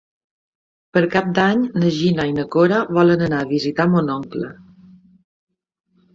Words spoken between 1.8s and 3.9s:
na Gina i na Cora volen anar a visitar